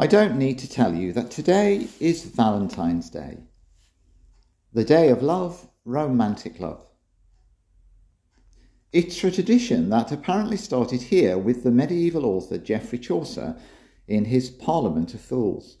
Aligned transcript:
I 0.00 0.06
don't 0.06 0.38
need 0.38 0.60
to 0.60 0.70
tell 0.70 0.94
you 0.94 1.12
that 1.14 1.32
today 1.32 1.88
is 1.98 2.22
Valentine's 2.22 3.10
Day, 3.10 3.38
the 4.72 4.84
day 4.84 5.08
of 5.08 5.24
love, 5.24 5.66
romantic 5.84 6.60
love. 6.60 6.86
It's 8.92 9.24
a 9.24 9.32
tradition 9.32 9.88
that 9.88 10.12
apparently 10.12 10.56
started 10.56 11.02
here 11.02 11.36
with 11.36 11.64
the 11.64 11.72
medieval 11.72 12.26
author 12.26 12.58
Geoffrey 12.58 13.00
Chaucer 13.00 13.56
in 14.06 14.26
his 14.26 14.50
Parliament 14.50 15.14
of 15.14 15.20
Fowls. 15.20 15.78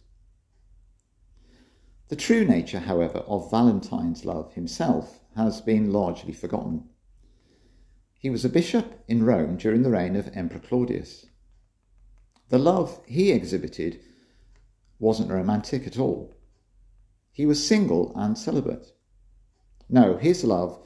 The 2.08 2.16
true 2.16 2.44
nature, 2.44 2.80
however, 2.80 3.18
of 3.20 3.52
Valentine's 3.52 4.24
love 4.24 4.52
himself 4.54 5.20
has 5.36 5.60
been 5.60 5.92
largely 5.92 6.32
forgotten. 6.32 6.88
He 8.18 8.30
was 8.30 8.44
a 8.44 8.48
bishop 8.48 9.04
in 9.06 9.22
Rome 9.22 9.58
during 9.58 9.82
the 9.82 9.90
reign 9.90 10.16
of 10.16 10.28
Emperor 10.34 10.58
Claudius. 10.58 11.26
The 12.48 12.58
love 12.58 13.00
he 13.06 13.30
exhibited 13.30 14.00
wasn't 14.98 15.30
romantic 15.30 15.86
at 15.86 15.98
all. 15.98 16.34
He 17.30 17.46
was 17.46 17.66
single 17.66 18.12
and 18.16 18.36
celibate. 18.36 18.92
No, 19.88 20.16
his 20.16 20.44
love 20.44 20.80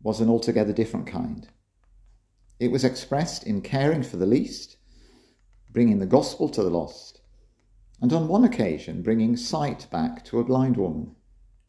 was 0.00 0.20
an 0.20 0.28
altogether 0.28 0.72
different 0.72 1.06
kind. 1.06 1.48
It 2.58 2.70
was 2.70 2.84
expressed 2.84 3.44
in 3.44 3.62
caring 3.62 4.02
for 4.02 4.16
the 4.16 4.26
least, 4.26 4.76
bringing 5.70 5.98
the 5.98 6.06
gospel 6.06 6.48
to 6.50 6.62
the 6.62 6.70
lost, 6.70 7.20
and 8.00 8.12
on 8.12 8.28
one 8.28 8.44
occasion 8.44 9.02
bringing 9.02 9.36
sight 9.36 9.88
back 9.90 10.24
to 10.26 10.38
a 10.38 10.44
blind 10.44 10.76
woman 10.76 11.16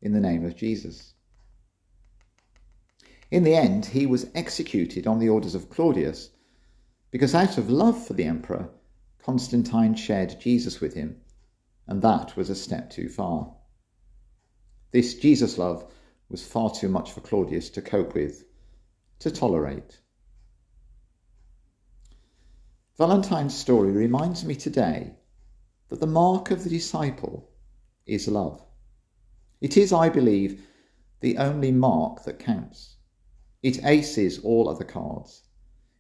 in 0.02 0.14
the 0.14 0.20
name 0.20 0.46
of 0.46 0.56
Jesus. 0.56 1.14
In 3.32 3.44
the 3.44 3.56
end, 3.56 3.88
he 3.88 4.06
was 4.06 4.28
executed 4.36 5.08
on 5.08 5.18
the 5.18 5.30
orders 5.30 5.56
of 5.56 5.70
Claudius 5.70 6.30
because, 7.10 7.34
out 7.34 7.58
of 7.58 7.70
love 7.70 8.06
for 8.06 8.14
the 8.14 8.26
emperor, 8.26 8.70
Constantine 9.24 9.96
shared 9.96 10.40
Jesus 10.42 10.82
with 10.82 10.94
him, 10.94 11.22
and 11.88 12.02
that 12.02 12.36
was 12.36 12.50
a 12.50 12.56
step 12.56 12.90
too 12.90 13.08
far. 13.08 13.56
This 14.92 15.16
Jesus 15.16 15.58
love 15.58 15.90
was 16.30 16.46
far 16.46 16.70
too 16.70 16.90
much 16.90 17.12
for 17.14 17.22
Claudius 17.22 17.70
to 17.72 17.82
cope 17.82 18.14
with, 18.16 18.44
to 19.20 19.32
tolerate. 19.32 20.02
Valentine's 22.98 23.56
story 23.56 23.92
reminds 23.92 24.44
me 24.44 24.56
today 24.56 25.16
that 25.88 26.02
the 26.02 26.06
mark 26.06 26.52
of 26.52 26.64
the 26.64 26.70
disciple 26.70 27.50
is 28.06 28.28
love. 28.28 28.62
It 29.62 29.78
is, 29.78 29.94
I 29.94 30.10
believe, 30.10 30.68
the 31.22 31.38
only 31.38 31.72
mark 31.72 32.26
that 32.26 32.40
counts. 32.40 32.98
It 33.62 33.86
aces 33.86 34.40
all 34.40 34.68
other 34.68 34.84
cards. 34.84 35.44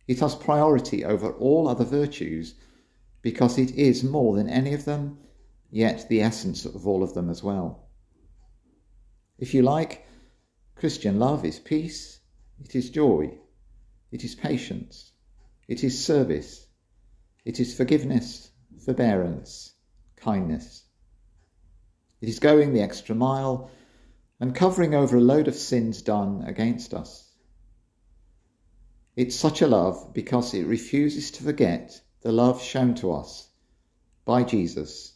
It 0.07 0.19
has 0.19 0.35
priority 0.35 1.05
over 1.05 1.31
all 1.31 1.69
other 1.69 1.85
virtues 1.85 2.55
because 3.23 3.57
it 3.57 3.71
is 3.71 4.03
more 4.03 4.35
than 4.35 4.49
any 4.49 4.73
of 4.73 4.85
them, 4.85 5.17
yet 5.71 6.07
the 6.09 6.21
essence 6.21 6.65
of 6.65 6.85
all 6.85 7.01
of 7.01 7.15
them 7.15 7.29
as 7.29 7.41
well. 7.41 7.87
If 9.39 9.53
you 9.53 9.63
like, 9.63 10.05
Christian 10.75 11.17
love 11.17 11.45
is 11.45 11.57
peace, 11.57 12.19
it 12.59 12.75
is 12.75 12.89
joy, 12.89 13.39
it 14.11 14.23
is 14.23 14.35
patience, 14.35 15.13
it 15.67 15.83
is 15.83 16.05
service, 16.05 16.67
it 17.45 17.59
is 17.59 17.73
forgiveness, 17.73 18.51
forbearance, 18.85 19.73
kindness. 20.17 20.83
It 22.19 22.27
is 22.27 22.39
going 22.39 22.73
the 22.73 22.81
extra 22.81 23.15
mile 23.15 23.71
and 24.39 24.53
covering 24.53 24.93
over 24.93 25.15
a 25.15 25.21
load 25.21 25.47
of 25.47 25.55
sins 25.55 26.01
done 26.01 26.43
against 26.45 26.93
us. 26.93 27.33
It's 29.15 29.35
such 29.35 29.61
a 29.61 29.67
love 29.67 30.13
because 30.13 30.53
it 30.53 30.65
refuses 30.65 31.31
to 31.31 31.43
forget 31.43 32.01
the 32.23 32.31
love 32.31 32.61
shown 32.61 32.95
to 32.95 33.11
us 33.11 33.49
by 34.23 34.43
Jesus, 34.43 35.13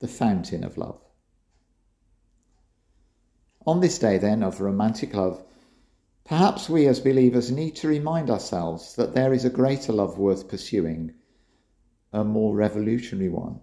the 0.00 0.08
fountain 0.08 0.64
of 0.64 0.76
love. 0.76 1.00
On 3.66 3.80
this 3.80 3.98
day, 3.98 4.18
then, 4.18 4.42
of 4.42 4.60
romantic 4.60 5.14
love, 5.14 5.42
perhaps 6.26 6.68
we 6.68 6.86
as 6.86 7.00
believers 7.00 7.50
need 7.50 7.74
to 7.76 7.88
remind 7.88 8.30
ourselves 8.30 8.96
that 8.96 9.14
there 9.14 9.32
is 9.32 9.46
a 9.46 9.50
greater 9.50 9.94
love 9.94 10.18
worth 10.18 10.46
pursuing, 10.46 11.14
a 12.12 12.22
more 12.22 12.54
revolutionary 12.54 13.30
one. 13.30 13.60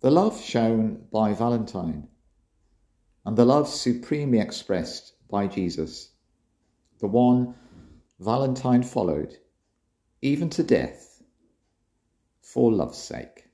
The 0.00 0.10
love 0.10 0.38
shown 0.38 1.06
by 1.10 1.32
Valentine, 1.32 2.08
and 3.24 3.38
the 3.38 3.46
love 3.46 3.68
supremely 3.68 4.38
expressed 4.38 5.14
by 5.30 5.46
Jesus, 5.46 6.10
the 7.00 7.08
one 7.08 7.54
Valentine 8.20 8.82
followed, 8.82 9.38
even 10.20 10.50
to 10.50 10.62
death, 10.62 11.17
for 12.48 12.72
love's 12.72 12.96
sake. 12.96 13.47